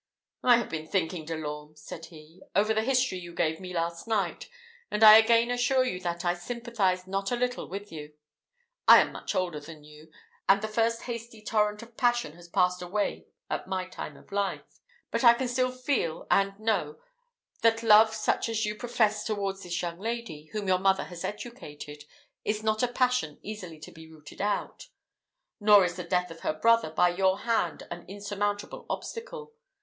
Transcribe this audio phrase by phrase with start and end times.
[0.41, 4.07] "I have been thinking, De l'Orme," said he, "over the history you gave me last
[4.07, 4.49] night,
[4.89, 8.15] and I again assure you that I sympathize not a little with you.
[8.87, 10.11] I am much older than you,
[10.49, 14.79] and the first hasty torrent of passion has passed away at my time of life;
[15.11, 16.99] but I can still feel, and know,
[17.61, 22.05] that love such as you profess towards this young lady, whom your mother has educated,
[22.43, 24.87] is not a passion easily to be rooted out.
[25.59, 29.53] Nor is the death of her brother by your hand an insurmountable obstacle.